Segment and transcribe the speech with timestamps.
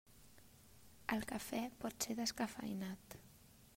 [1.17, 3.19] El cafè pot ser descafeïnat.